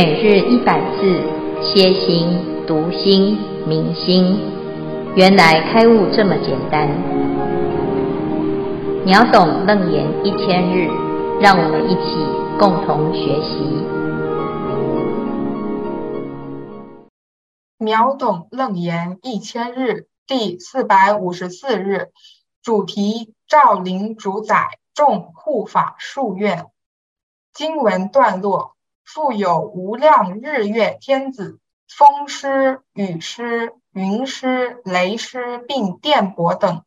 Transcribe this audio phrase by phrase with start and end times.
[0.00, 1.20] 每日一百字，
[1.60, 2.28] 歇心、
[2.68, 4.38] 读心、明心，
[5.16, 6.88] 原来开悟这么简单。
[9.04, 10.86] 秒懂楞严一千日，
[11.40, 12.14] 让我们一起
[12.60, 13.58] 共同学习。
[17.78, 22.12] 秒懂楞严一千日第四百五十四日，
[22.62, 26.66] 主题：照灵主宰，众护法数愿。
[27.52, 28.77] 经文段落。
[29.08, 31.58] 复有无量日月天子、
[31.88, 36.84] 风师、雨师、云师、雷师，并电伯等，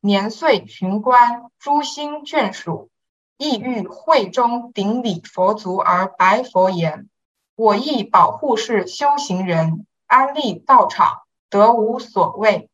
[0.00, 2.90] 年岁巡观，诸星眷属，
[3.38, 7.08] 意欲会中顶礼佛足而白佛言
[7.54, 12.68] ：“我亦保护是修行人，安立道场，得无所谓。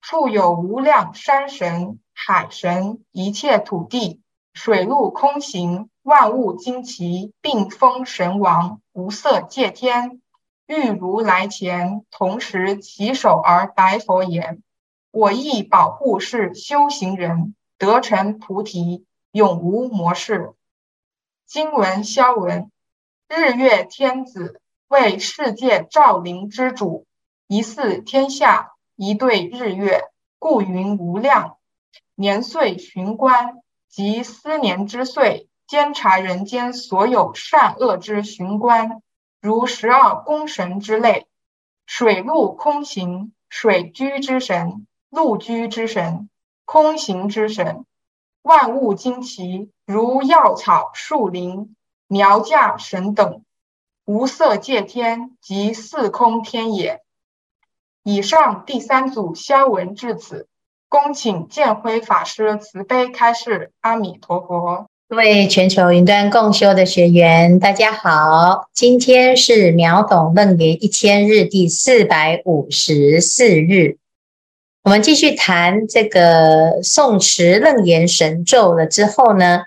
[0.00, 4.22] 复有无量山神、海神，一切土地、
[4.54, 10.22] 水陆空行。”万物惊奇，并封神王，无色界天，
[10.68, 14.62] 欲如来前，同时起首而白佛言
[15.10, 20.52] ：“我亦保护是修行人，得成菩提，永无魔事。”
[21.44, 22.70] 经文消文：
[23.26, 27.04] 日月天子为世界照灵之主，
[27.48, 30.04] 一祀天下，一对日月，
[30.38, 31.56] 故云无量。
[32.14, 35.48] 年岁巡观，即思年之岁。
[35.66, 39.02] 监察人间所有善恶之巡观，
[39.40, 41.26] 如十二宫神之类；
[41.86, 46.28] 水陆空行，水居之神，陆居之神，
[46.64, 47.84] 空行之神，
[48.42, 51.74] 万物惊奇，如药草树林，
[52.06, 53.42] 苗稼神等，
[54.04, 57.02] 无色界天及四空天也。
[58.04, 60.48] 以上第三组消文至此，
[60.88, 63.72] 恭请见辉法师慈悲开示。
[63.80, 64.88] 阿弥陀佛。
[65.08, 68.68] 各位全球云端共修的学员，大家好！
[68.74, 73.98] 今天是秒懂楞严一千日第四百五十四日，
[74.82, 79.62] 我们继续谈这个宋持楞严神咒了之后呢，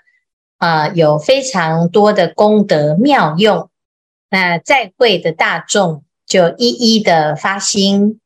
[0.58, 3.70] 啊，有非常多的功德妙用。
[4.28, 8.20] 那在会的大众就一一的发心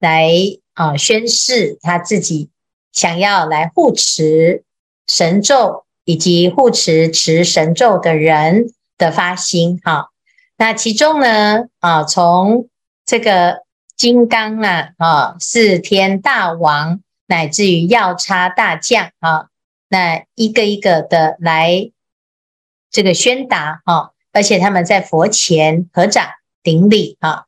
[0.00, 0.32] 来
[0.72, 2.48] 啊宣誓他自己
[2.90, 4.64] 想要来护持
[5.06, 5.84] 神咒。
[6.08, 10.08] 以及护持持神咒的人的发心，哈，
[10.56, 12.66] 那其中呢，啊，从
[13.04, 13.64] 这个
[13.94, 19.48] 金刚啊，啊，四天大王，乃至于药叉大将，啊，
[19.90, 21.90] 那一个一个的来
[22.90, 26.26] 这个宣达，啊，而且他们在佛前合掌
[26.62, 27.44] 顶礼，啊，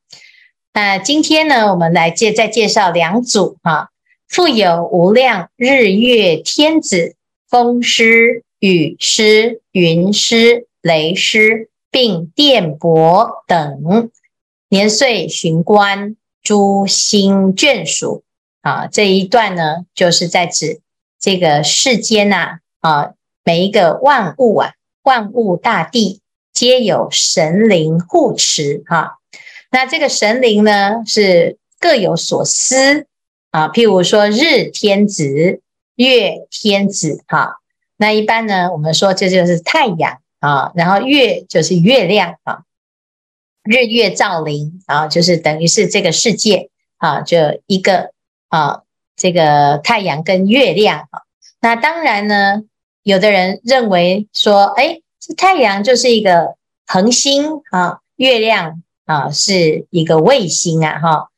[0.71, 3.89] 那今天呢，我们来介再介绍两组，哈，
[4.27, 7.15] 富有无量日月天子、
[7.49, 8.43] 风师。
[8.61, 14.11] 雨师、云师、雷师，并电伯等，
[14.69, 18.23] 年岁巡观，诸星眷属。
[18.61, 20.81] 啊，这一段呢，就是在指
[21.19, 23.13] 这个世间呐，啊，
[23.43, 26.21] 每一个万物啊，万物大地
[26.53, 28.83] 皆有神灵护持。
[28.85, 29.17] 哈、
[29.71, 33.07] 那这个神灵呢，是各有所司
[33.49, 35.61] 啊，譬如说日天子、
[35.95, 37.60] 月天子，哈、
[38.01, 42.63] 那一般呢，我们说这就是太阳啊，然后月就是月亮啊，
[43.63, 48.09] 日月照临啊，就是等于是这个世界啊，就一个
[48.49, 48.81] 啊，
[49.15, 51.21] 这个太阳跟月亮啊。
[51.59, 52.63] 那当然呢，
[53.03, 56.55] 有的人认为说，哎，这太阳就是一个
[56.87, 61.29] 恒星啊，月亮啊是一个卫星啊，哈，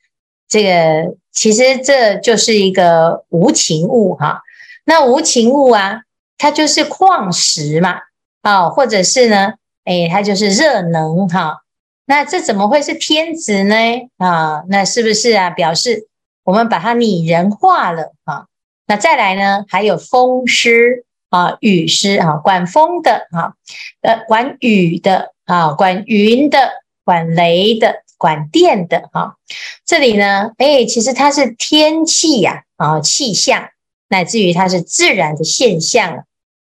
[0.48, 4.44] 这个其实这就是一个无情物哈。
[4.86, 6.04] 那无情物啊。
[6.38, 8.00] 它就是矿石嘛，
[8.42, 9.54] 啊，或者是呢，
[9.86, 11.60] 哎，它就是热能哈。
[12.06, 13.76] 那这怎么会是天子呢？
[14.18, 15.50] 啊，那是不是啊？
[15.50, 16.08] 表示
[16.44, 18.46] 我们把它拟人化了啊？
[18.86, 23.54] 那再来呢，还有风师啊，雨师啊，管风的啊，
[24.02, 26.74] 呃，管雨的啊，管云的，
[27.06, 29.38] 管雷的，管电的哈。
[29.86, 33.70] 这里呢，哎，其实它是天气呀，啊，气象，
[34.10, 36.26] 乃至于它是自然的现象。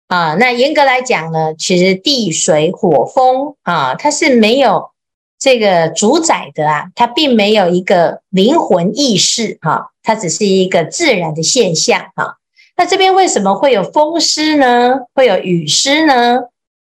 [0.08, 4.90] 啊，那严格来讲呢，其实地水火风啊，它是没有
[5.36, 12.34] 这个主宰的啊，它并没有一个灵魂意识哈、啊，它只是一个自然的现象哈、啊。
[12.76, 15.00] 那这边为什么会有风湿呢？
[15.12, 16.38] 会有雨湿呢？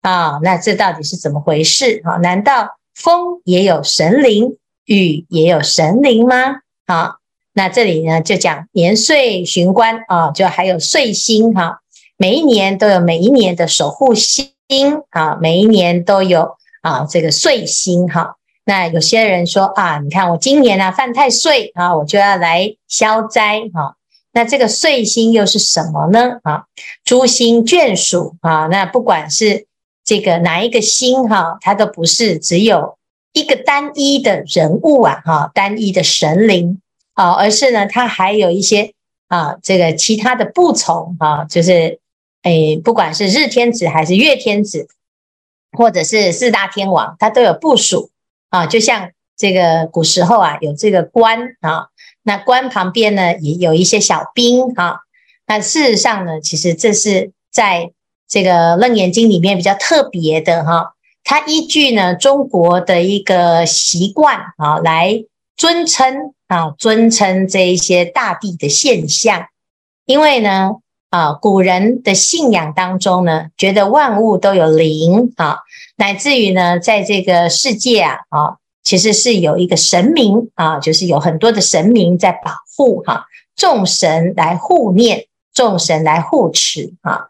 [0.01, 2.01] 啊，那这到底是怎么回事？
[2.05, 4.55] 啊，难道风也有神灵，
[4.85, 6.61] 雨也有神灵吗？
[6.85, 7.17] 啊，
[7.59, 11.79] 那这里呢就讲年岁巡官啊，就还有岁星哈。
[12.15, 14.53] 每一年都有每一年的守护星
[15.09, 18.35] 啊，每一年都有啊这个岁星哈。
[18.63, 23.97] 那有些人说啊，你看我今年啊犯太岁啊，我就要来消灾哈。
[24.31, 26.39] 那这个岁星又是什么呢？
[26.43, 26.63] 啊，
[27.03, 29.67] 诸星眷属啊，那不管是
[30.05, 32.97] 这个哪一个星哈，它都不是只有
[33.33, 36.79] 一个单一的人物啊，哈，单一的神灵
[37.19, 38.93] 啊，而是呢，它还有一些
[39.27, 41.99] 啊，这个其他的部从啊，就是
[42.43, 44.87] 诶，不管是日天子还是月天子，
[45.77, 48.09] 或者是四大天王，它都有部属。
[48.47, 51.89] 啊，就像这个古时候啊，有这个官啊，
[52.23, 54.99] 那官旁边呢也有一些小兵啊。
[55.45, 57.91] 那事实上呢，其实这是在
[58.29, 60.93] 这个《楞严经》里面比较特别的哈。
[61.25, 65.25] 它依据呢中国的一个习惯啊，来
[65.59, 69.47] 尊称啊，尊称这一些大地的现象。
[70.05, 70.77] 因为呢
[71.09, 75.57] 啊，古人的信仰当中呢，觉得万物都有灵啊。
[75.97, 83.25] 乃至于呢，在这个世界啊，啊，其实是有一个神明啊，就是有很多的神明在保护哈，
[83.57, 87.27] 众神来护念，众神来护持啊。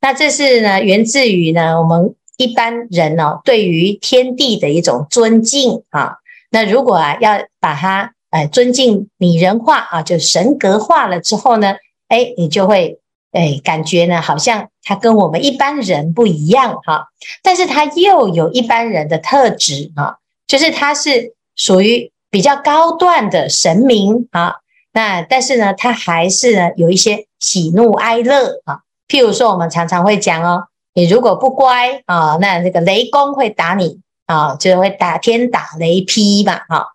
[0.00, 6.18] 那这是呢，源自于呢，我们一般人呢，对于天地的一种尊敬啊。
[6.54, 11.74] 那如果啊，要把它呃尊敬拟人化啊，就神格化了之后呢，
[12.08, 13.00] 哎，你就会。
[13.36, 17.08] 哎，感觉呢，好像他跟我们一般人不一样哈，
[17.42, 24.54] 但是他又有一般人的特质哈，就是他是属于比较高段的神明啊。
[24.92, 28.82] 那但是呢，他还是呢有一些喜怒哀乐啊。
[29.08, 36.86] 譬如说，我们常常会讲哦，你如果不乖啊，那这个雷公会打你啊，就会打天打雷劈嘛哈。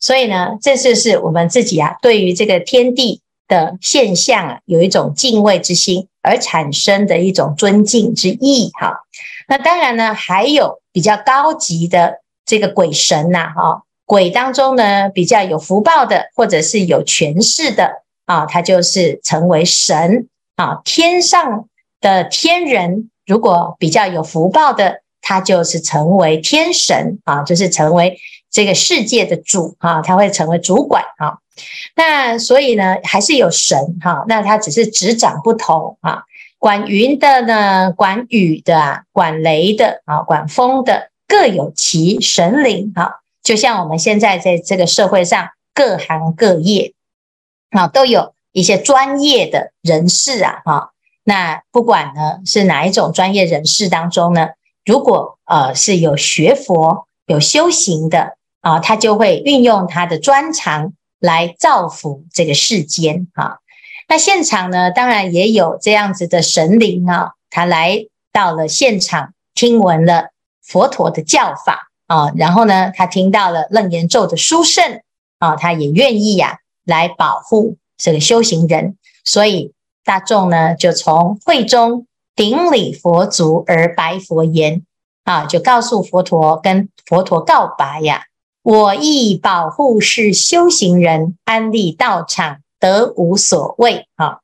[0.00, 3.20] 所以呢，这就是我们自己啊，对于这个天地。
[3.48, 9.02] 的现象啊，有一种敬畏之心而产生的一种尊敬之意哈。
[9.46, 20.80] 那当然呢，还有比较高级的这个鬼神呐哈，鬼当中呢比较有福报的，或者是有权势的啊，他就是成为神啊。
[20.84, 21.68] 天上
[22.00, 28.16] 的天人如果比较有福报的，他就是成为天神啊，就是成为
[28.48, 31.38] 这个世界的主啊，他会成为主管啊。
[31.96, 36.22] 那所以呢，还是有神哈，那他只是执掌不同啊，
[36.60, 43.20] 管云的呢，管雨的，管雷的啊，管风的，各有其神灵哈。
[43.42, 46.92] 就像我们现在在这个社会上，各行各业
[47.70, 50.92] 啊，都有一些专业的人士啊哈。
[51.24, 54.50] 那不管呢是哪一种专业人士当中呢，
[54.86, 60.94] 如果呃是有学佛、有修行的啊，他就会运用他的专长。
[61.18, 63.56] 来造福这个世间啊！
[64.06, 70.28] 那现场呢，当然也有这样子的神灵啊，他来到了现场，听闻了
[70.62, 75.00] 佛陀的教法啊，然后呢，他听到了楞严咒的殊胜
[75.38, 79.72] 啊，他也愿意呀、来保护这个修行人，所以
[80.04, 82.06] 大众呢就从会中
[82.36, 84.82] 顶礼佛足而白佛言
[85.24, 88.26] 啊，就告诉佛陀，跟佛陀告白呀。
[88.62, 94.06] 我亦保护是修行人，安立道场，得无所谓。
[94.16, 94.40] 啊，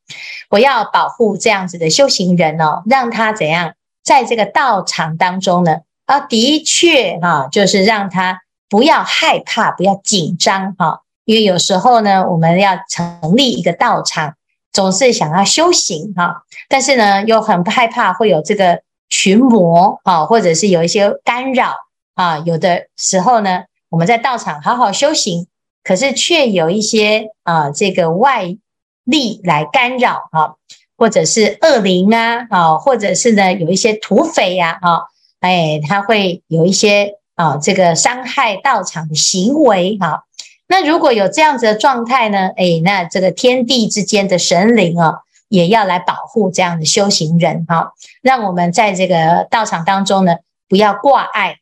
[0.49, 5.81] 我要保护这样子的修行人哦，让他怎样在这个道场当中呢？
[6.07, 11.03] 啊，的确哈，就是让他不要害怕，不要紧张哈。
[11.25, 14.35] 因为有时候呢，我们要成立一个道场，
[14.73, 21.75] 总是想要修行哈，但是呢，又很害怕会有这个群魔啊，或者是有一些干扰
[22.15, 22.39] 啊。
[22.39, 23.65] 有的时候呢。
[23.93, 25.49] 我们在道场好好修行，
[25.85, 28.57] 可是却有一些啊，这个外
[29.05, 30.55] 力来干扰啊，
[30.97, 35.01] 或者是恶灵啊，啊，或者是呢有一些土匪呀，啊，
[35.41, 40.25] 哎，他会有一些啊，这个伤害道场的行为哈。
[40.73, 45.17] 那如果有这样子的状态呢，哎，那这个天地之间的神灵啊，
[45.49, 50.37] 也要来保护这样的修行人哈，让我们在这个道场当中呢，
[50.71, 51.59] 不要挂碍。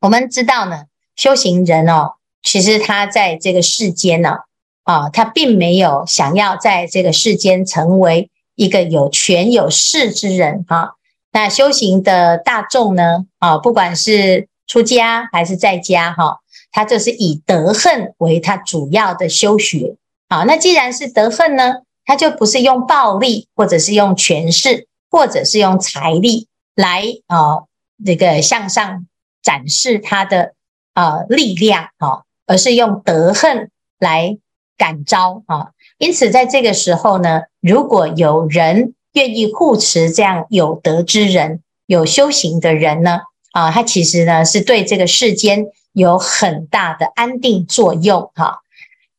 [0.00, 0.86] 我们知道呢。
[1.14, 4.38] 修行人哦，其实他在这个世间呢，
[4.82, 10.96] 啊，他并没有想要在这个世间成为一个有权有势之人哈。
[11.30, 16.40] 那修行的大众呢，啊，不管是出家还是在家哈，
[16.74, 19.96] 他就是以德恨为他主要的修学。
[20.28, 27.64] 啊，那既然是德恨呢，他就不是用暴力，或者是用权势，或者是用财力来啊，
[28.04, 29.06] 这个向上
[29.42, 30.52] 展示他的。
[30.96, 34.38] 啊、力量啊，而是用德恨来
[34.78, 35.70] 感召啊。
[35.98, 48.60] 因此，在这个时候呢，如果有人愿意护持这样有德之人、有修行的人呢，啊，他其实呢是对这个世间有很大的安定作用哈。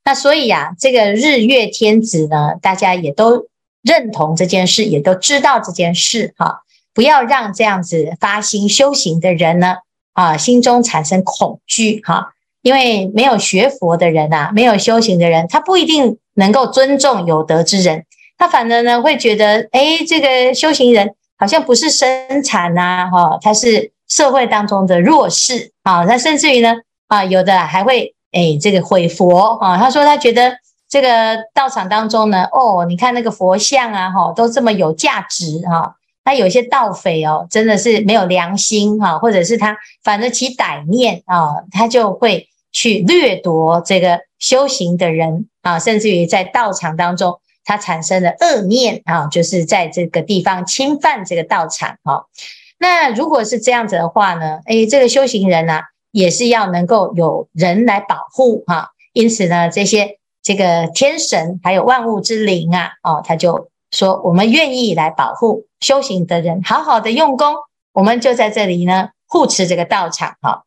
[0.03, 3.48] 那所以啊，这个日月天子呢，大家也都
[3.82, 6.62] 认同这件事，也都知道这件事哈。
[6.94, 9.77] 不要让这样子发心修行的人呢，
[10.13, 12.34] 啊，心中产生恐惧哈。
[12.62, 18.05] 因为没有学佛的人啊，没有修行的人，他不一定能够尊重有德之人，
[18.38, 26.76] 他反而呢会觉得，哎，这个修行人好像不是生产呐，哈，他是社会当中的弱势啊，他甚至于呢，
[27.08, 30.58] 啊，有的还会，哎，这个毁佛啊，他说他觉得
[30.90, 35.96] 这个道场当中呢，哦，你看那个佛像啊，哈，都这么有价值哈。
[36.24, 42.48] 他有些盗匪哦，真的是没有良心哈，或者是他反正起歹念啊，他就会。
[42.78, 52.26] 去掠夺这个修行的人啊，甚至于在道场当中，他产生了恶念啊，就是在这个地方侵犯这个道场哈。
[52.77, 58.91] 那如果是这样子的话呢，诶，这个修行人呢，也是要能够有人来保护哈。
[59.13, 67.55] 因此呢，这些这个天神还有万物之灵啊，哦，他就说我们愿意来保护修行的人，好好的用功，
[67.94, 70.63] 我们就在这里呢护持这个道场哈。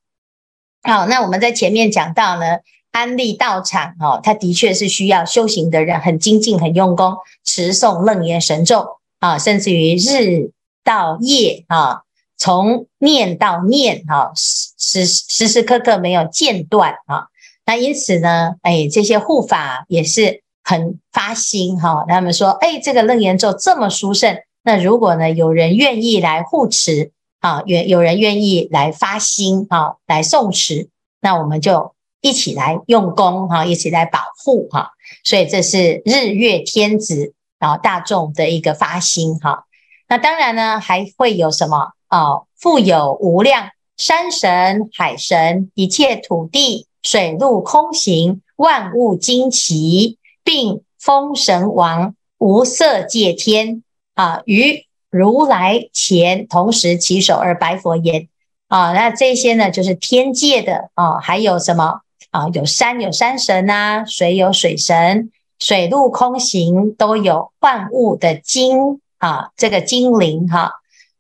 [0.83, 2.59] 好，那我们在前面讲到呢，
[2.91, 10.53] 安利道场哦，它的确是需要修行的人很精进、很用功，持诵楞严神咒啊，甚至于日
[10.89, 12.01] 到夜啊，
[12.39, 17.27] 从念到念啊，时时时时刻刻没有间断啊。
[17.67, 22.07] 那因此呢，哎，这些护法也是很发心哈。
[22.09, 27.13] 他们说，哎，这个楞严咒这么殊胜，那如果呢，有人愿意来护持。
[27.41, 30.89] 啊，有有人愿意来发心啊，来诵持，
[31.21, 34.91] 那我们就一起来用功哈，一起来保护哈。
[35.23, 39.67] 所以这是日月天子啊，大众的一个发心哈。
[40.09, 42.43] 那当然呢，还会有什么啊？
[42.57, 53.83] 富有无量山神、海神，一切土地、水陆空行，万物惊奇，并风神王无色界天
[54.15, 54.85] 啊，于。
[55.11, 58.29] 如来前同时稽首而白佛言：
[58.69, 62.47] 啊，那这些呢，就是天界的啊，还有什么啊？
[62.53, 70.73] 有山有山神呐、啊，水有水神，水陆空行都有万物的精啊，这个精灵哈。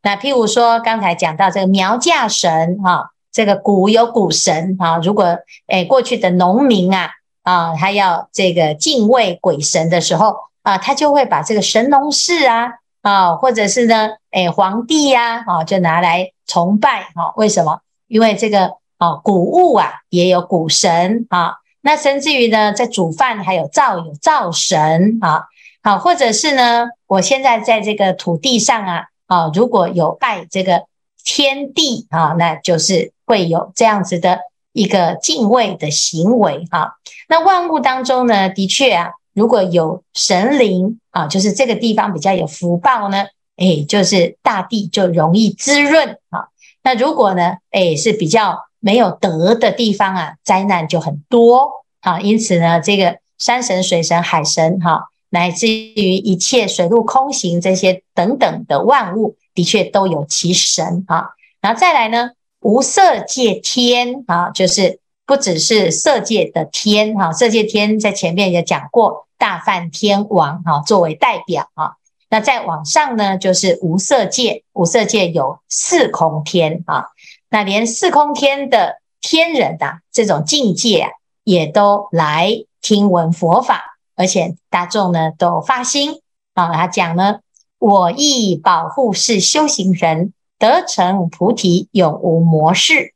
[0.02, 4.99] 那譬如说刚才讲到这个苗稼神哈，这个谷有谷神哈。
[5.02, 7.11] 如果诶过去的农民啊
[7.43, 12.73] 啊，他要这个敬畏鬼神的时候啊，他就会把这个神农氏啊。
[13.00, 17.81] 啊，或者是呢，诶，皇帝呀，啊，就拿来崇拜，哈，为什么？
[18.09, 25.45] 因为这个啊，谷物啊，也有谷神啊，那甚至于呢，在煮饭还有灶有灶神啊，
[25.82, 30.85] 好，或者是呢，我现在在这个土地上啊，啊，如果有拜这个
[31.25, 34.40] 天地啊，那就是会有这样子的
[34.73, 36.92] 一个敬畏的行为啊，
[37.28, 39.11] 那万物当中呢，的确啊。
[39.35, 43.25] 如果有神灵啊，就是这个地方比较有福报呢，
[43.56, 46.49] 哎，就是大地就容易滋润啊。
[46.82, 51.70] 那如果呢，哎，是比较没有德的地方啊，灾难就很多
[52.00, 52.20] 啊。
[52.20, 61.30] 因此呢，这个山神、水神、海神哈，乃至于一切水陆空行这些等等的万物，的确都有其神啊。
[61.61, 62.30] 然后再来呢，
[62.61, 69.26] 无色界天啊，就是不只是色界的天哈，色界天在前面也讲过。
[69.40, 71.92] 大梵天王哈，作为代表啊，
[72.28, 77.04] 那再往上呢，就是无色界，无色界有四空天啊，
[77.49, 81.11] 那连四空天的天人呐，这种境界啊，
[81.44, 86.21] 也都来听闻佛法，而且大众呢都发心
[86.53, 87.39] 啊，他讲呢，
[87.79, 93.15] 我亦保护是修行人得成菩提，永无魔事。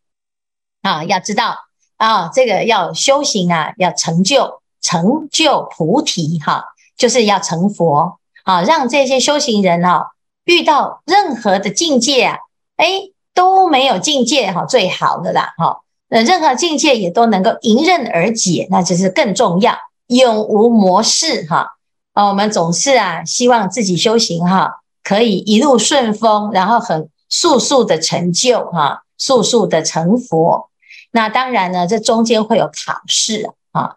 [0.81, 1.57] 啊，要知道
[1.97, 4.63] 啊，这个要修行啊，要成就。
[4.85, 6.65] 成就菩提哈，
[6.97, 8.19] 就是要成佛。
[8.43, 10.09] 啊，让这些修行人啊
[10.45, 12.39] 遇到任何的境界啊，
[12.79, 19.79] 诶都没有境界哈，最好的啦哈，那，任何境界也都能够迎刃而解，那就是更重要，
[20.17, 21.77] 永无魔事哈。
[22.13, 30.69] 啊，我们总是啊，希望自己修行哈，可以一路顺风，然后很速速的成就哈，速速的成佛。
[31.13, 33.97] 那当然呢，这中间会有考试啊。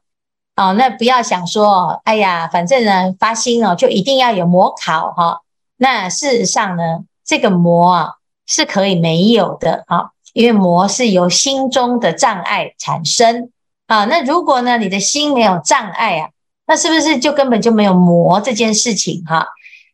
[0.56, 5.42] 哦，那不要想说，哎呀，反正呢，发心哦，就一定要有魔考哈。
[5.76, 8.14] 那事实上呢，这个魔啊
[8.48, 13.52] 是可以没有的啊，因为魔是由心中的障碍产生
[13.88, 14.06] 啊。
[14.06, 16.30] 那如果呢，你的心没有障碍啊，
[16.68, 19.48] 那是不是就根本就没有魔这件事情哈？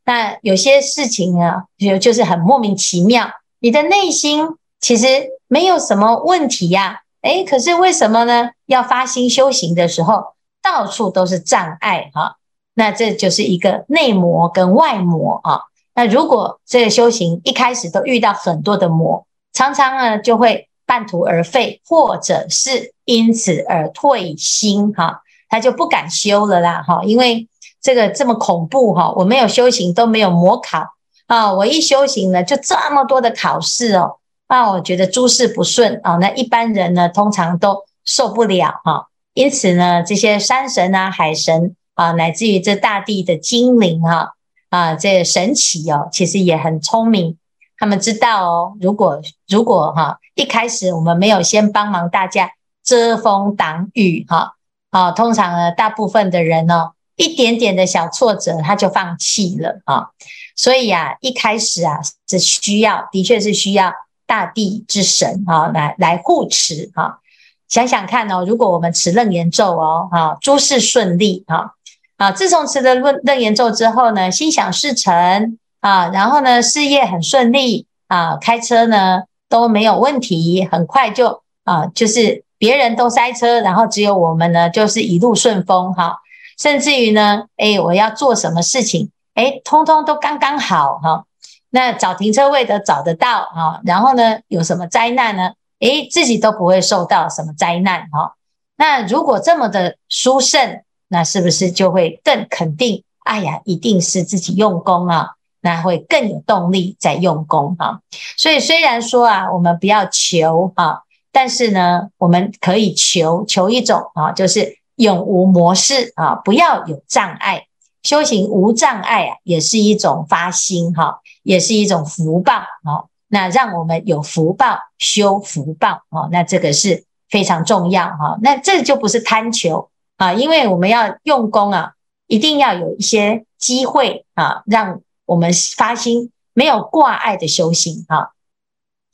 [0.05, 3.29] 那有些事情呢，就就是很莫名其妙，
[3.59, 4.47] 你的内心
[4.79, 5.07] 其实
[5.47, 7.01] 没有什么问题呀。
[7.21, 8.49] 诶，可是为什么呢？
[8.65, 10.33] 要发心修行的时候，
[10.63, 12.37] 到处都是障碍哈。
[12.73, 15.61] 那这就是一个内魔跟外魔啊。
[15.93, 27.47] 那如果这个修行一开始都遇到很多的魔，常常呢就会半途而废，或者是因此而退心哈，他就不敢修了啦哈，因为
[27.81, 30.85] 这个这么恐怖哈，我没有修行都没有魔考
[31.27, 34.17] 啊，我一修行呢就这么多的考试哦。
[34.47, 39.07] 啊，我觉得诸事不顺啊，那一般人呢，通常都受不了哈。
[39.33, 44.33] 因此呢，这些山神啊、海神啊，乃至于这大地的精灵哈
[44.69, 47.37] 啊，这神奇哦，其实也很聪明。
[47.81, 52.51] 他们知道哦，如果如果哈一开始我们没有先帮忙大家
[52.83, 54.53] 遮风挡雨哈
[54.91, 60.09] 啊，通常呢，大部分的人呢，一点点的小挫折他就放弃了啊。
[60.55, 61.97] 所以啊，一开始啊
[62.29, 63.91] 是需要，的确是需要。
[64.27, 67.19] 大地之神啊，来来护持哈，
[67.67, 71.73] 想想看哦，如果我们持楞严咒哦，哈，诸事顺利哈，
[72.15, 86.19] 啊，自从持了楞楞严咒之后呢，心想事成啊，然后呢，事业很顺利啊，开车呢都没有问题，很快就啊，就是别人都塞车，然后只有我们呢，就是一路顺风哈，
[86.57, 91.25] 甚至于呢，诶，我要做什么事情，诶，通通都刚刚好哈。
[91.71, 95.53] 那找停车位的找得到啊，然后呢，有什么灾难呢？
[95.79, 98.35] 诶，自己都不会受到什么灾难哈。
[98.75, 103.03] 那如果这么的殊胜，那是不是就会更肯定？
[103.23, 105.31] 哎呀，一定是自己用功啊，
[105.61, 107.99] 那会更有动力在用功啊。
[108.37, 111.01] 所以虽然说啊，我们不要求啊，
[111.31, 117.67] 但是呢，我们可以求求一种啊，就是永无模式啊，不要有障碍，
[118.03, 121.19] 修行无障碍啊，也是一种发心哈。
[121.43, 128.37] 也是一种福报啊，那让我们有福报修福报啊，那这个是非常重要哈。
[128.43, 131.93] 那这就不是贪求啊，因为我们要用功啊，
[132.27, 138.33] 一定要有一些机会啊，让我们发心没有挂碍的修行哈。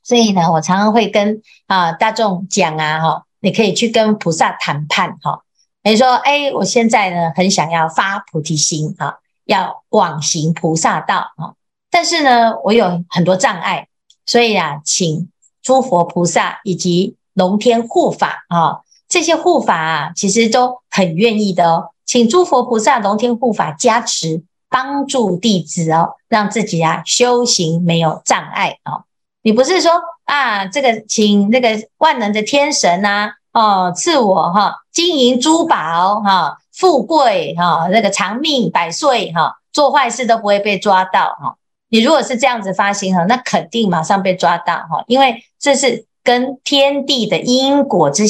[0.02, 5.44] 所以呢，我常常会跟啊大众讲啊哈，你可以去跟菩萨谈判哈。
[5.84, 11.54] 比如说，哎，我现在呢很想要发菩提心啊，要广行菩萨道啊。
[11.92, 13.88] 但是呢，我有很多障碍，
[14.26, 15.30] 所以啊，请
[15.62, 29.04] 诸佛菩萨以及龙天护法啊，这些护法啊，其实都很愿意的哦，请诸佛菩萨、龙天护法加持，帮助弟子哦，让自己啊修行没有障碍哦。
[29.42, 29.92] 你不是说
[30.26, 41.56] 啊，这个请那个万能的天神呐，哦，赐我哈金银珠宝哈，富贵哈，那个长命百岁哈，做坏事都不会被抓到哈。
[41.90, 48.26] 你如果是这样子发心哈，那肯定马上被抓到哈，因为这是跟天地的因果之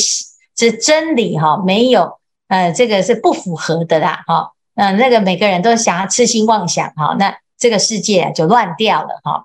[0.56, 4.52] 之真理哈没有呃，这个是不符合的啦哈。
[4.78, 9.44] 嗯，那个每个人都想要痴心妄想哈，那这个世界就乱掉了哈。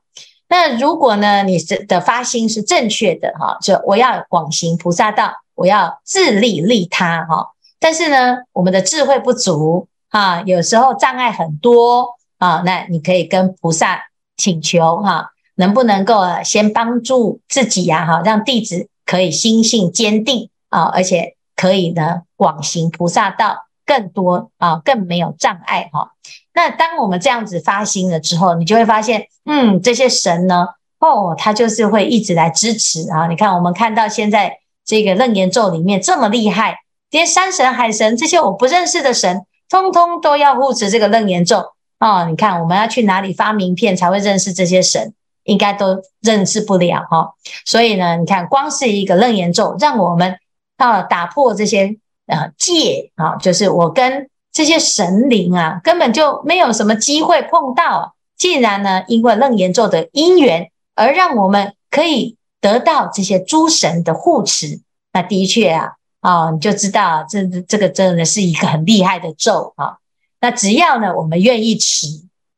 [0.48, 7.48] 那如果呢，你的发心是正确的哈，就我要广行菩萨道，我要自利利他哈。
[7.80, 12.16] 但是呢，我们的智慧不足啊，有时候障碍很多。
[12.38, 14.02] 啊，那你可以跟菩萨
[14.36, 18.04] 请求哈，能不能够先帮助自己呀？
[18.04, 26.12] 哈，让弟子可以心性坚定啊，而且可以呢广行菩萨道，更多啊，更没有障碍哈。
[26.54, 30.66] 那当我们这样子发心了之后，你就会发现，嗯，这些神呢，
[30.98, 33.26] 哦，他就是会一直来支持啊。
[33.26, 36.78] 你看，我们看到现在这个楞严咒里面这么厉害，
[37.10, 41.72] 连山神、海神这些我不认识的神，通通都要护持这个楞严咒。
[42.00, 45.14] 哦，你看我们要去哪里发名片才会认识这些神？
[45.44, 47.30] 应该都认识不了哈、哦。
[47.64, 50.38] 所以呢，你看光是一个楞严咒，让我们
[50.76, 58.14] 啊打破这些啊戒啊，就是我跟这些神灵啊根本就没有什么机会碰到。
[58.36, 64.80] 竟然呢，因为楞严咒的因缘，而让我们可以得到这些诸神的护持，
[65.12, 69.98] 那的确啊啊，你就知道这这个真的是一个很厉害的咒啊。
[70.40, 72.08] 那只要呢，我们愿意持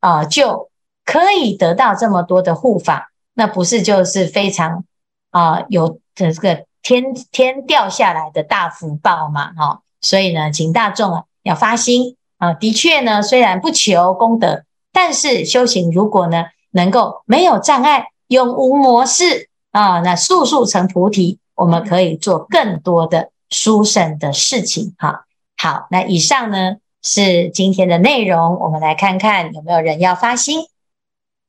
[0.00, 0.70] 啊，就
[1.04, 4.84] 可以得到这么多的护法，那不是就是非常
[5.32, 9.52] 啊有这个天天掉下来的大福报嘛？
[9.54, 24.94] 哈，所以呢，请大众啊要发心啊，的确呢，虽然不求功德，但是修行如果呢能够没有障碍，永无模式啊，那速速成菩提，我们可以做更多的殊胜的事情。
[24.98, 25.24] 哈，
[25.56, 26.76] 好，那以上呢。
[27.06, 30.62] 是今天的内容，我们来看看有没有人要发心。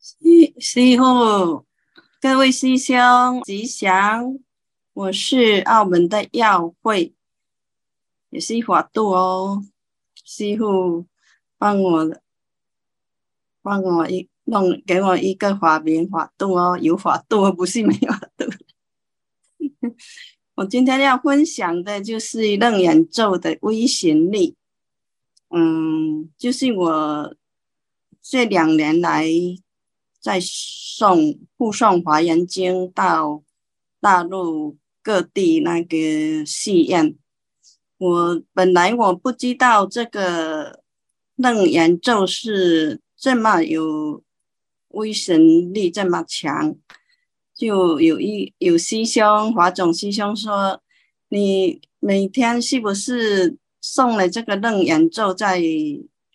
[0.02, 1.64] 师师父，
[2.20, 4.38] 各位师兄吉祥，
[4.96, 7.14] 我是澳门的耀慧，
[8.30, 9.62] 也是法度哦。
[10.24, 11.06] 师傅
[11.58, 12.18] 帮我
[13.62, 18.46] 帮我一弄，给我一个法名法度哦，有法度，不是没法度。
[20.56, 24.56] 我今天要分享的就是楞严咒的威行力。
[25.50, 27.36] 嗯，就是我
[28.22, 29.28] 这两年来
[30.22, 33.44] 在送护送华严经到
[34.00, 37.16] 大陆各地那个戏院。
[38.00, 40.82] 我本来我不知道这个
[41.36, 44.24] 楞严咒是这么有
[44.88, 46.76] 威神力，这么强。
[47.54, 50.82] 就有一有师兄华总师兄说
[51.30, 55.62] ：“你每天是不是诵了这个楞严咒，在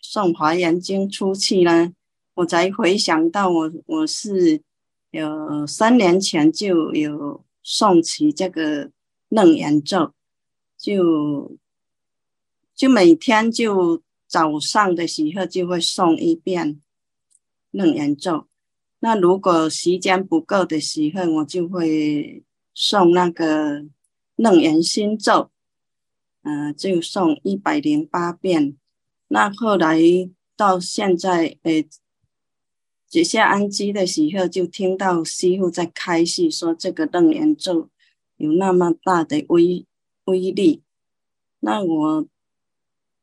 [0.01, 1.91] 诵华严经出去呢？”
[2.35, 4.61] 我才回想到，我我是
[5.11, 8.91] 有三年前就有诵起这个
[9.29, 10.13] 楞严咒，
[10.77, 11.57] 就
[12.75, 16.81] 就每天就早上的时候就会诵一遍
[17.71, 18.47] 楞严咒。
[18.99, 22.43] 那如果时间不够的时候，我就会
[22.75, 23.85] 诵那个
[24.35, 25.49] 楞严心咒，
[26.43, 28.77] 嗯、就诵一百零八遍。
[29.27, 29.99] 那后来
[30.55, 31.87] 到现在，诶，
[33.11, 37.89] 解下安基的时候，就听到师傅在开示说，这个楞严咒
[38.37, 39.85] 有那么大的威
[40.23, 40.81] 威力。
[41.59, 42.27] 那我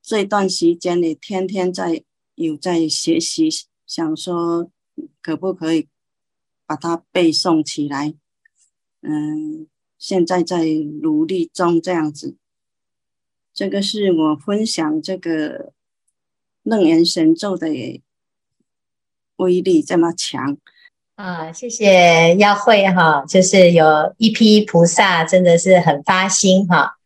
[0.02, 2.04] 这段时间里天天在
[2.36, 3.48] 有在学习，
[3.86, 4.70] 想说。
[5.22, 5.86] 可不可以
[6.66, 8.16] 把它背诵起来？
[9.00, 10.64] 嗯，现在在
[11.02, 12.36] 努力中，这样子。
[13.54, 15.72] 这个是我分享这个
[16.64, 17.68] 楞严神咒的
[19.38, 20.56] 威力这么强
[21.16, 21.50] 啊！
[21.50, 26.98] 谢谢耀慧哈，就是有一批菩萨真的是很发心哈。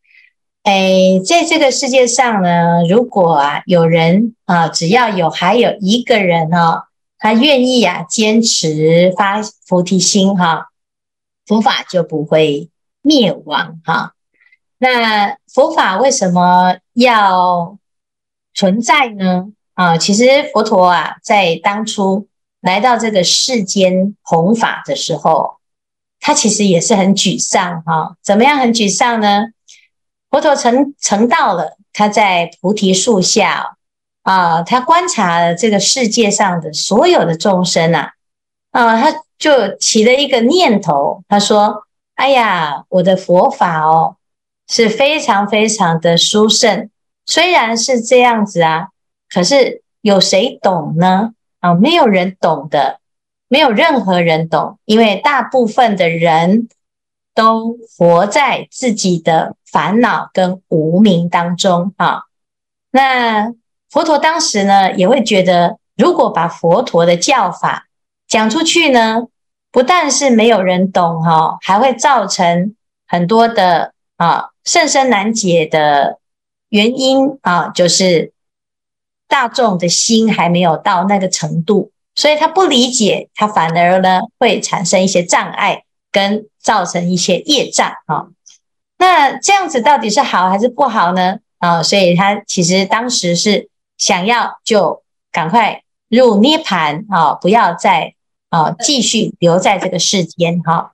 [0.65, 6.89] 哎，在这个世界上呢，如果啊有人啊，只要有还有一个人哈。
[7.25, 10.71] 他愿意啊，坚持发菩提心哈，
[11.47, 12.69] 佛法就不会
[13.01, 14.15] 灭亡哈。
[14.79, 17.79] 那佛法为什么要
[18.53, 19.53] 存在呢？
[19.83, 22.29] 啊，其实佛陀啊，在当初
[22.61, 25.57] 来到这个世间弘法的时候，
[26.21, 28.15] 他其实也是很沮丧哈。
[28.23, 29.47] 怎么样很沮丧呢？
[30.31, 33.77] 佛陀成成道了，他在菩提树下。
[34.23, 38.13] 啊，他观察了这个世界上的所有的众生啊，
[38.71, 41.83] 啊，他就起了一个念头，他说
[42.15, 44.15] ：“哎呀，我的佛法哦，
[44.69, 46.89] 是非常非常的殊胜，
[47.27, 48.91] 虽然是这样子啊，
[49.33, 51.33] 可是有谁懂呢？
[51.61, 53.01] 啊，没有人懂的，
[53.49, 56.69] 没有任何人懂，因为大部分的人
[57.35, 62.25] 都活在自己的烦恼跟无明当中啊，
[62.91, 63.55] 那。”
[63.93, 67.89] 佛陀当时呢，也会觉得，如果把佛陀的教法
[68.27, 69.27] 讲出去呢，
[69.71, 72.75] 不但是没有人懂哈，还会造成
[73.07, 76.19] 很多的啊甚深难解的
[76.71, 78.32] 原因啊，就是
[79.33, 88.27] 大众的心还没有到那个程度，所以他不理解，他反而呢会产生一些障碍，跟造成一些业障啊。
[88.99, 91.39] 那这样子到底是好还是不好呢？
[91.59, 93.71] 啊，所以他其实当时是。
[93.99, 97.35] 想要就赶快入涅槃啊！
[97.35, 98.15] 不要再
[98.49, 100.93] 啊继续留在这个世间哈。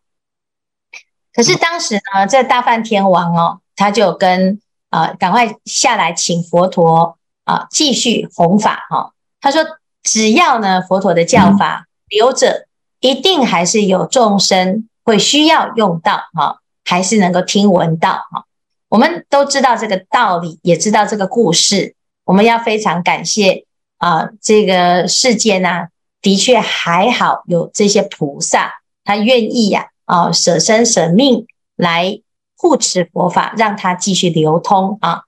[1.33, 7.18] 可是当时呢，这大梵天王哦，他就跟啊赶快下来请佛陀
[7.49, 9.13] 啊继续弘法哈。
[9.41, 9.65] 他说，
[10.03, 12.67] 只要呢佛陀的教法留着，
[13.01, 18.45] 一定还是有众生会需要用到哈，还是能够听闻到哈。
[18.89, 21.95] 我们都知道这个道理，也知道这个故事。
[22.25, 23.65] 我们要非常感谢
[23.99, 25.89] 啊，这个世界呢、啊，
[26.21, 32.21] 的确还好有这些菩萨，他愿意呀啊，舍身舍命来
[32.57, 35.23] 护持佛法，让它继续流通啊。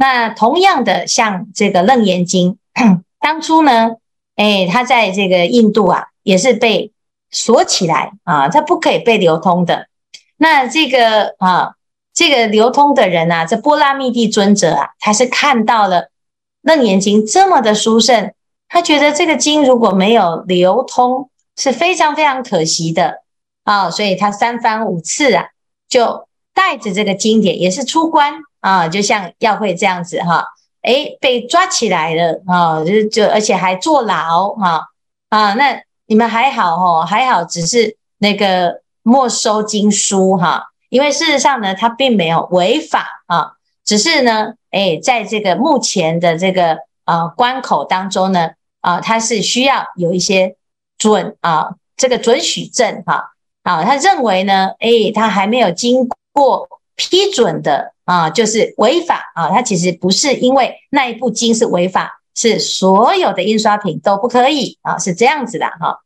[0.00, 2.56] 那同样的，像这个《楞严经》，
[3.20, 3.96] 当初呢，
[4.34, 6.90] 哎，它在这个印度啊，也是被
[7.30, 9.88] 锁起来啊，它不可以被流通的。
[10.38, 11.74] 那这个啊，
[12.14, 16.10] 这个流通的人啊，这波拉蜜帝尊者啊，他是看到了。
[16.62, 18.32] 楞严经这么的殊胜，
[18.68, 23.22] 他觉得这个经如果没有流通是非常非常可惜的
[23.64, 25.48] 啊，所以他三番五次啊，
[25.90, 30.46] 就带着这个经典也是出关啊，就像耀慧这样子哈，
[30.82, 34.86] 诶，被抓起来了啊，就就而且还坐牢哈
[35.28, 43.52] 啊，那你们还好哦，还好只是那个没收经书哈，因为事实上呢，他并没有违法啊，
[43.84, 50.56] 只是呢，哎，在这个目前的这个啊关口当中呢，啊，他是需要有一些
[50.98, 66.00] 准啊，这个准许证哈，啊，他认为呢，哎，他还没有经过批准的啊，就是违法啊，他其实不是因为那一部经是违法，是所有的印刷品都不可以啊，是这样子的哈。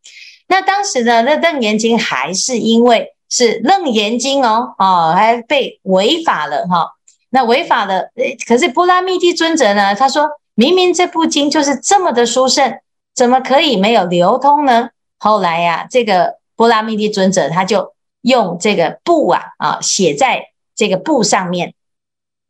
[0.48, 6.90] 那当时呢，那楞严经还是因为是楞严经哦，哦，还被违法了哈。
[7.30, 8.10] 那违法了，
[8.46, 12.78] 可是波拉密地尊者呢，他说明明这部经就是这么的殊胜，
[13.14, 14.90] 怎么可以没有流通呢？
[15.18, 21.72] 后来呀、这个波拉密地尊者他就用这个布啊啊写在这个布上面，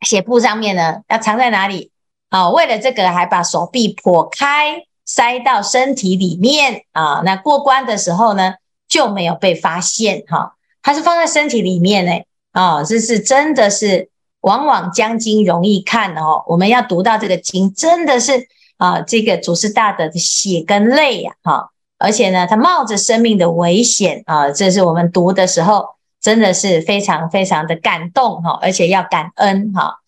[0.05, 1.91] 写布上面呢要藏在哪里？
[2.29, 4.85] 啊，为了这个还把手臂剖开。
[5.07, 8.55] 塞到身体里面啊，那过关的时候呢，
[8.89, 10.55] 就没有被发现哈。
[10.83, 12.13] 它是放在身体里面呢，
[12.53, 14.09] 啊，这是真的是
[14.41, 16.43] 往往将经容易看哦。
[16.47, 21.69] 我们要读到这个经，真的是啊，这个祖师大德的血跟泪呀，哈。
[21.99, 25.94] 而且呢，他冒着生命的危险啊，这是我们读的时候
[26.25, 29.99] 真的是非常非常的感动哈，而且要感恩哈。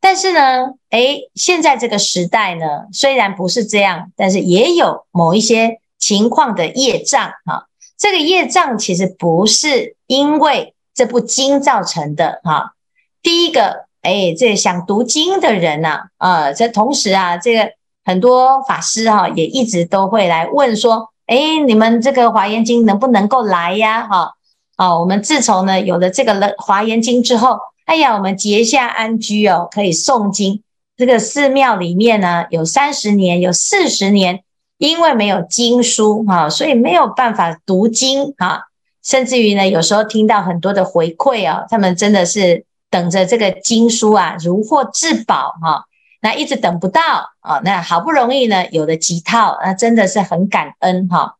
[0.00, 7.66] 但是呢，诶，现在这个时代呢，虽然不是这样，但是也有某一些情况的业障哈。
[7.98, 12.74] 这个业障其实不是因为这部经造成的哈。
[13.20, 17.72] 第一个，诶，这想读经的人呐，啊，这同时啊，这个
[18.04, 24.06] 很多法师哈，也一直都会来问说，诶，你们这个华严经能不能够来呀？
[24.06, 24.35] 哈，
[24.76, 27.58] 啊，我们自从呢有了这个华严经之后。
[27.86, 30.64] 哎呀，我们结下安居哦，可以诵经。
[30.96, 34.42] 这个寺庙里面呢，有三十年，有四十年，
[34.76, 38.64] 因为没有经书哈，所以没有办法读经哈。
[39.04, 45.84] 甚至于呢，有时候听到很多的回馈哦，他们真的是等着这个经书啊，如获至宝哈。
[46.20, 47.00] 那一直等不到
[47.38, 51.36] 啊，那好不容易呢，有了几套，那真的是很感恩哈。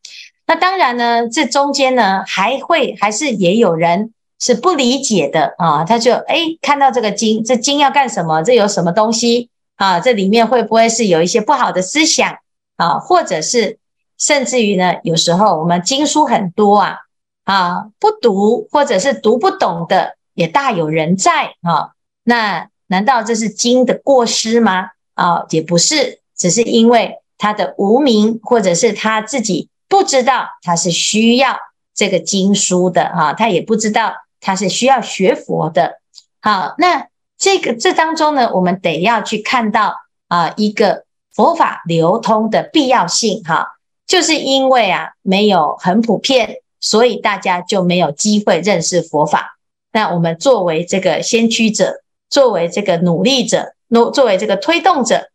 [0.46, 4.12] 那当然呢，这中间呢，还会还是也有人。
[4.38, 8.42] 是不理解的啊，他就诶看到这个经，这经要干什么？
[8.42, 9.98] 这有什么东西啊？
[9.98, 12.36] 这里面会不会是有一些不好的思想
[12.76, 12.98] 啊？
[12.98, 13.78] 或者是
[14.18, 14.96] 甚至于呢？
[15.02, 16.98] 有时候我们经书很多啊，
[17.44, 21.92] 啊不读或者是读不懂的也大有人在啊。
[22.22, 24.90] 那难道这是经的过失吗？
[25.14, 31.56] 啊，也不是，只是因为他的无明，或者是他自己不知道他是需要
[31.94, 34.14] 这个经书的啊，他也不知道。
[34.38, 35.98] 他是需要学佛的，
[36.40, 39.96] 好，那这个这当中呢，我们得要去看到
[40.28, 43.66] 啊，一个佛法流通的必要性，哈，
[44.06, 49.56] 就是因为啊，没有很普遍，所以大家就没有机会认识佛法。
[49.90, 55.28] 那我们作为这个先驱者，作为这个努力者，努作为这个推动者，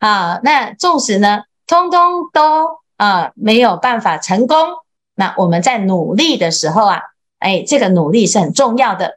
[0.00, 4.58] 啊，那纵使呢，通通都啊没有办法成功，
[5.14, 7.00] 那我们在努力的时候啊。
[7.40, 9.16] 哎，这个努力是很重要的。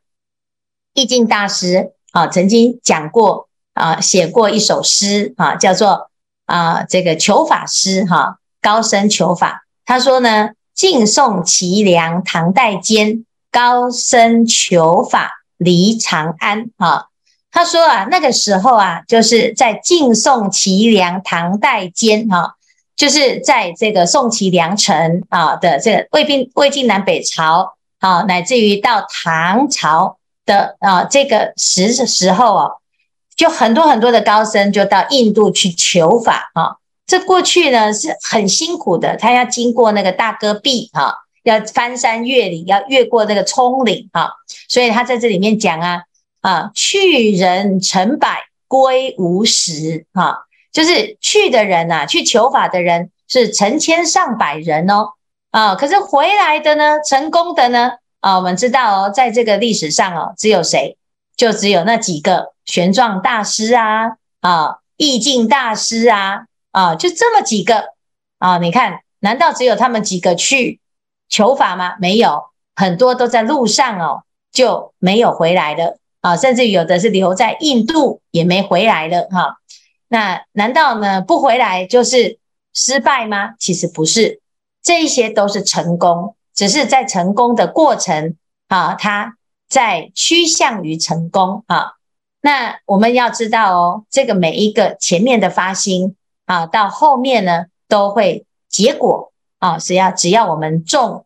[0.94, 6.12] 义净大师啊，曾经讲过啊，写过一首诗啊，叫做
[6.46, 9.66] 啊，这个求法诗哈，高僧求法。
[9.86, 17.08] 他说呢，晋宋齐梁唐代间，高僧求法离长安啊。
[17.50, 22.56] 他说啊，那个时候啊，就是在晋宋齐梁唐代间哈，
[22.96, 27.76] 就是在这个宋齐梁陈啊的这个魏晋魏晋南北朝。
[28.02, 32.72] 啊，乃至于到唐朝的啊这个时时候哦，
[33.36, 36.78] 就很多很多的高僧就到印度去求法啊。
[37.06, 44.32] 这过去呢是很辛苦的，他要经过那个大戈壁啊，要翻山越岭，要越过那个葱岭啊。
[44.68, 46.02] 所以他在这里面讲啊
[46.42, 50.38] 啊，去人成百，归无十啊，
[50.72, 55.10] 就是去的人呐，去求法的人是成千上百人哦。
[55.52, 57.92] 啊，可是回来的呢，成功的呢？
[58.22, 60.96] 啊，我们知道哦，在这个历史上哦，只有谁？
[61.36, 67.94] 就只有那几个玄奘大师啊，啊，义净大师啊，啊，就这么几个
[68.38, 68.60] 啊。
[68.60, 70.80] 你看，难道只有他们几个去
[71.28, 71.96] 求法吗？
[72.00, 72.44] 没有，
[72.76, 76.38] 很多都在路上哦，就没有回来了啊。
[76.38, 79.58] 甚至有的是留在印度，也没回来了哈、
[80.14, 82.38] 那难道呢，不回来就是
[82.74, 83.54] 失败吗？
[83.58, 84.42] 其实不是。
[84.84, 88.36] 这一些都是成功，只是在成功的过程
[88.68, 89.38] 啊，它
[89.70, 91.94] 在趋向于成功啊。
[92.42, 99.78] 那我们要知道哦，这个每一个前面的发心啊，到后面呢都会结果啊。
[99.78, 101.26] 只要只要我们种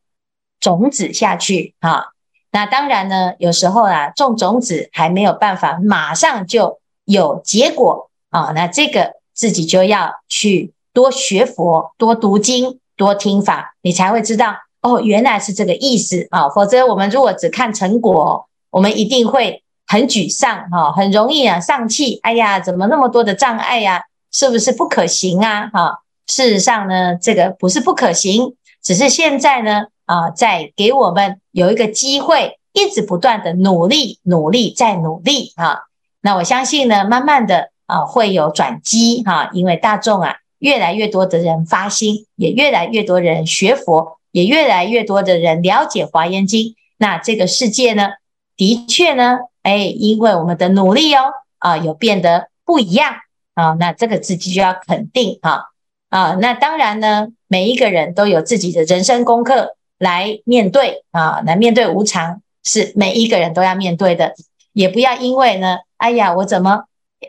[0.59, 2.09] 种子下去啊。
[2.51, 8.51] 那当然呢，有时候啊，种种子还没有办法马上就有结果啊。
[8.53, 16.49] 那这个自己就要去多学佛、多读经、多听法，你才会知道哦，原来是这个意思啊。
[16.49, 22.19] 否则我们如果只看成果，我们一定会很沮丧哈，很容易啊丧气。
[22.23, 24.01] 哎呀，怎么那么多的障碍呀？
[24.31, 25.69] 是不是不可行啊？
[25.73, 29.85] 哈，事实上呢，这个不是不可行，只是现在呢。
[30.07, 35.79] 啊，在给我们有一个机会，一直不断的努力，努力再努力啊！
[36.21, 46.75] 那我相信呢，慢慢的啊，会有转机哈，因为大众啊，越来越多的人发心，也越来越多人学佛，也越来越多的人了解华严经。
[46.97, 48.09] 那这个世界呢，
[48.55, 53.13] 的确呢，哎，因为我们的努力哦，啊，有变得不一样
[53.53, 55.71] 啊，那这个自己就要肯定哈
[56.09, 56.37] 啊。
[56.41, 59.75] 那当然呢，每一个人都有自己的人生功课。
[59.97, 64.33] 来面对啊，来面对无常，是每一个人都要面对的。
[64.73, 66.83] 也不要因为呢，哎呀，我怎么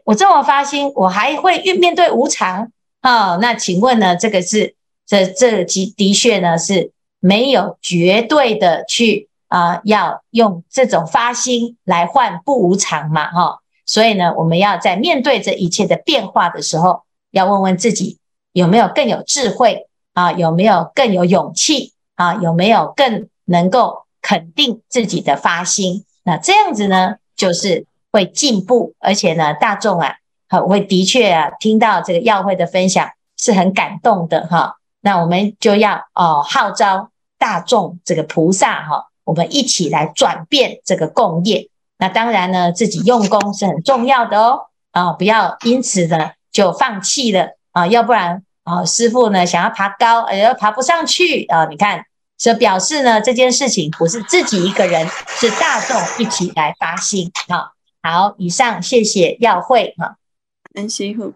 [0.05, 2.70] 我这么发心，我还会面对无常
[3.01, 3.37] 啊？
[3.37, 4.75] 那请问呢，这个是
[5.07, 13.31] 这这的的确呢是没有绝对的去啊，要用这种发心来换不无常嘛？
[13.31, 18.18] 哈，所以呢，我们要在面对这一切的变化的时候，要问问自己
[18.53, 21.92] 有没有更有智慧啊，有没有更有勇气？
[22.16, 26.07] 啊，有没有更能够肯定自己的发心？
[26.25, 27.85] 那这样子呢，就是
[28.16, 30.14] 会进步，而且呢，大众啊，
[30.48, 34.76] 很会的确啊，听到这个耀会的分享是很感动的哈。
[35.02, 41.68] 那我们就要哦号召大众这个菩萨哈，我们一起来转变这个共业。
[41.98, 48.42] 那当然呢，自己用功是很重要的哦啊，不要因此呢就放弃了啊，要不然。
[48.64, 52.05] 啊、师傅呢想要爬高，哎呀，爬不上去啊、你看，
[52.37, 55.07] 这表示呢这件事情不是自己一个人，
[55.38, 57.31] 是大众一起来发心。
[57.48, 57.68] 好、哦，
[58.07, 60.16] 好，以上谢谢耀慧哈，
[60.75, 61.35] 恩师父。